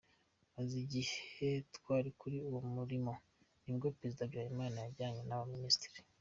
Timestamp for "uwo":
2.47-2.61